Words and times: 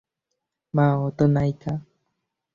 মা- 0.73 0.85
ও 1.03 1.05
তো 1.17 1.25
নায়িকা। 1.27 1.73